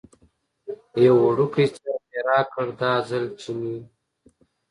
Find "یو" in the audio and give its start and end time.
1.05-1.15